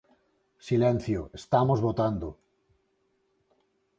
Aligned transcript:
Silencio, 0.67 1.21
estamos 1.39 1.79
votando. 1.87 2.27